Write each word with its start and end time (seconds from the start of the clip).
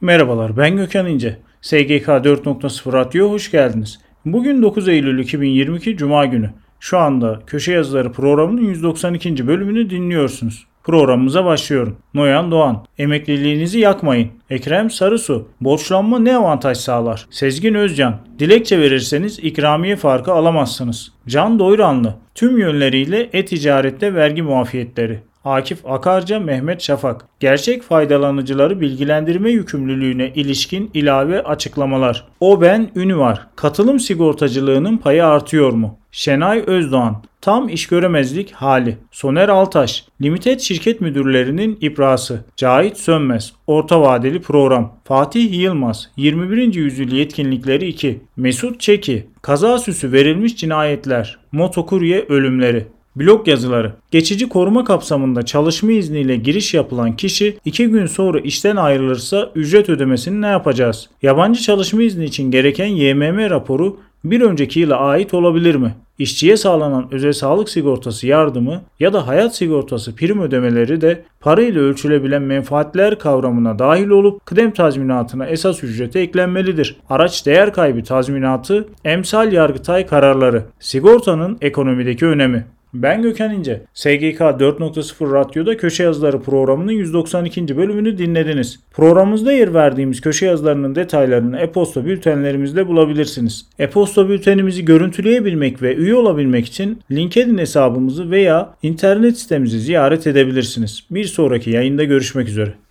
Merhabalar 0.00 0.56
ben 0.56 0.76
Gökhan 0.76 1.06
İnce. 1.06 1.38
SGK 1.60 2.06
4.0 2.06 2.92
Radyo'ya 2.92 3.32
hoş 3.32 3.50
geldiniz. 3.50 3.98
Bugün 4.24 4.62
9 4.62 4.88
Eylül 4.88 5.18
2022 5.18 5.96
Cuma 5.96 6.24
günü. 6.24 6.50
Şu 6.80 6.98
anda 6.98 7.40
Köşe 7.46 7.72
Yazıları 7.72 8.12
programının 8.12 8.60
192. 8.60 9.46
bölümünü 9.46 9.90
dinliyorsunuz. 9.90 10.66
Programımıza 10.84 11.44
başlıyorum. 11.44 11.96
Noyan 12.14 12.50
Doğan, 12.50 12.84
emekliliğinizi 12.98 13.78
yakmayın. 13.78 14.30
Ekrem 14.50 14.90
Sarısu, 14.90 15.48
borçlanma 15.60 16.18
ne 16.18 16.36
avantaj 16.36 16.78
sağlar? 16.78 17.26
Sezgin 17.30 17.74
Özcan, 17.74 18.16
dilekçe 18.38 18.80
verirseniz 18.80 19.38
ikramiye 19.38 19.96
farkı 19.96 20.32
alamazsınız. 20.32 21.12
Can 21.28 21.58
Doyranlı, 21.58 22.14
tüm 22.34 22.58
yönleriyle 22.58 23.28
e-ticarette 23.32 24.14
vergi 24.14 24.42
muafiyetleri. 24.42 25.22
Akif 25.46 25.86
Akarca, 25.86 26.40
Mehmet 26.40 26.82
Şafak. 26.82 27.24
Gerçek 27.40 27.82
faydalanıcıları 27.82 28.80
bilgilendirme 28.80 29.50
yükümlülüğüne 29.50 30.32
ilişkin 30.34 30.90
ilave 30.94 31.42
açıklamalar. 31.42 32.24
O 32.40 32.60
ben 32.60 32.90
ünü 32.96 33.16
var. 33.16 33.46
Katılım 33.56 34.00
sigortacılığının 34.00 34.96
payı 34.96 35.26
artıyor 35.26 35.72
mu? 35.72 35.98
Şenay 36.12 36.64
Özdoğan. 36.66 37.22
Tam 37.40 37.68
iş 37.68 37.86
göremezlik 37.86 38.52
hali. 38.52 38.98
Soner 39.10 39.48
Altaş. 39.48 40.04
Limited 40.22 40.60
şirket 40.60 41.00
müdürlerinin 41.00 41.78
ibrası. 41.80 42.44
Cahit 42.56 42.96
Sönmez. 42.96 43.52
Orta 43.66 44.00
vadeli 44.00 44.42
program. 44.42 44.92
Fatih 45.04 45.58
Yılmaz. 45.58 46.10
21. 46.16 46.74
yüzyıl 46.74 47.12
yetkinlikleri 47.12 47.86
2. 47.86 48.20
Mesut 48.36 48.80
Çeki. 48.80 49.26
Kaza 49.42 49.78
süsü 49.78 50.12
verilmiş 50.12 50.56
cinayetler. 50.56 51.38
Motokurye 51.52 52.26
ölümleri. 52.28 52.86
Blog 53.16 53.48
yazıları. 53.48 53.92
Geçici 54.10 54.48
koruma 54.48 54.84
kapsamında 54.84 55.42
çalışma 55.42 55.92
izniyle 55.92 56.36
giriş 56.36 56.74
yapılan 56.74 57.16
kişi 57.16 57.58
2 57.64 57.86
gün 57.86 58.06
sonra 58.06 58.40
işten 58.40 58.76
ayrılırsa 58.76 59.50
ücret 59.54 59.88
ödemesini 59.88 60.42
ne 60.42 60.46
yapacağız? 60.46 61.08
Yabancı 61.22 61.62
çalışma 61.62 62.02
izni 62.02 62.24
için 62.24 62.50
gereken 62.50 62.86
YMM 62.86 63.50
raporu 63.50 63.96
bir 64.24 64.40
önceki 64.40 64.80
yıla 64.80 64.96
ait 64.96 65.34
olabilir 65.34 65.74
mi? 65.74 65.94
İşçiye 66.18 66.56
sağlanan 66.56 67.08
özel 67.10 67.32
sağlık 67.32 67.68
sigortası 67.68 68.26
yardımı 68.26 68.82
ya 69.00 69.12
da 69.12 69.26
hayat 69.26 69.56
sigortası 69.56 70.16
prim 70.16 70.40
ödemeleri 70.40 71.00
de 71.00 71.24
parayla 71.40 71.80
ölçülebilen 71.80 72.42
menfaatler 72.42 73.18
kavramına 73.18 73.78
dahil 73.78 74.08
olup 74.08 74.46
kıdem 74.46 74.70
tazminatına 74.70 75.46
esas 75.46 75.84
ücrete 75.84 76.20
eklenmelidir. 76.20 76.96
Araç 77.10 77.46
değer 77.46 77.72
kaybı 77.72 78.04
tazminatı, 78.04 78.88
emsal 79.04 79.52
yargıtay 79.52 80.06
kararları, 80.06 80.62
sigortanın 80.80 81.58
ekonomideki 81.60 82.26
önemi. 82.26 82.66
Ben 82.94 83.22
Gökhan 83.22 83.54
İnce. 83.54 83.82
SGK 83.94 84.40
4.0 84.40 85.32
Radyo'da 85.32 85.76
Köşe 85.76 86.02
Yazıları 86.02 86.40
programının 86.40 86.92
192. 86.92 87.76
bölümünü 87.76 88.18
dinlediniz. 88.18 88.80
Programımızda 88.92 89.52
yer 89.52 89.74
verdiğimiz 89.74 90.20
köşe 90.20 90.46
yazılarının 90.46 90.94
detaylarını 90.94 91.58
e-posta 91.58 92.04
bültenlerimizde 92.04 92.88
bulabilirsiniz. 92.88 93.66
E-posta 93.78 94.28
bültenimizi 94.28 94.84
görüntüleyebilmek 94.84 95.82
ve 95.82 95.94
üye 95.94 96.14
olabilmek 96.14 96.66
için 96.66 97.00
LinkedIn 97.10 97.58
hesabımızı 97.58 98.30
veya 98.30 98.74
internet 98.82 99.38
sitemizi 99.38 99.80
ziyaret 99.80 100.26
edebilirsiniz. 100.26 101.04
Bir 101.10 101.24
sonraki 101.24 101.70
yayında 101.70 102.04
görüşmek 102.04 102.48
üzere. 102.48 102.74